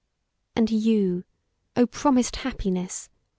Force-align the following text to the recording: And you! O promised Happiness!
And 0.55 0.71
you! 0.71 1.25
O 1.77 1.85
promised 1.85 2.37
Happiness! 2.37 3.07